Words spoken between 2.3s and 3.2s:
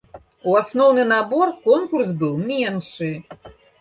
меншы.